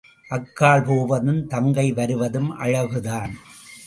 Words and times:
அக்காள் 0.31 0.85
போவதும் 0.85 1.47
தங்கை 1.47 1.91
வருவதும் 1.91 2.57
அழகுதான். 2.59 3.33